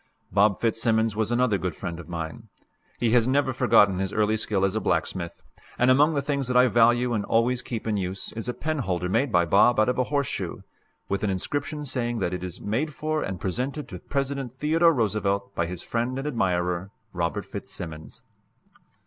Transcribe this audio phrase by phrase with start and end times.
[0.31, 2.49] Bob Fitzsimmons was another good friend of mine.
[2.97, 5.43] He has never forgotten his early skill as a blacksmith,
[5.77, 9.07] and among the things that I value and always keep in use is a penholder
[9.09, 10.61] made by Bob out of a horseshoe,
[11.07, 15.53] with an inscription saying that it is "Made for and presented to President Theodore Roosevelt
[15.53, 18.23] by his friend and admirer, Robert Fitzsimmons."